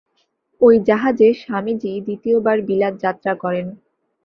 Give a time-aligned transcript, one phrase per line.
[0.61, 3.67] ঐ জাহাজে স্বামীজী দ্বিতীয়বার বিলাত যাত্রা করেন।